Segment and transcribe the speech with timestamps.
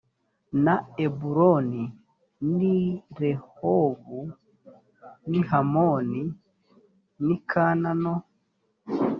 [0.63, 0.75] na
[1.05, 1.83] eburoni
[2.55, 2.77] n i
[3.19, 4.21] rehobu
[5.29, 6.21] n i hamoni
[7.25, 8.15] n i kana no